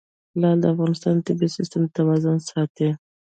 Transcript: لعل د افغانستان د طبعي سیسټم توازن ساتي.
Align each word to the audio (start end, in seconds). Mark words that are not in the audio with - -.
لعل 0.41 0.57
د 0.61 0.65
افغانستان 0.73 1.13
د 1.17 1.21
طبعي 1.27 1.49
سیسټم 1.57 1.83
توازن 1.97 2.37
ساتي. 2.49 2.89